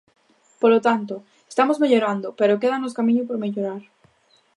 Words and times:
Polo 0.61 0.79
tanto, 0.87 1.15
estamos 1.51 1.77
mellorando, 1.83 2.27
pero 2.39 2.59
quédanos 2.61 2.95
camiño 2.99 3.23
por 3.27 3.37
mellorar. 3.43 3.81